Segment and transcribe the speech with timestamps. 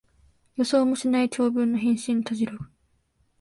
[0.55, 2.65] 予想もしない長文の返信にたじろぐ